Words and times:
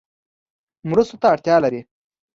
مرستو 0.89 1.15
ته 1.21 1.27
اړتیا 1.33 1.57
لري 1.63 1.81